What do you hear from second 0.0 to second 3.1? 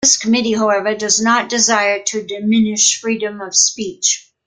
This committee, however, does not desire to diminish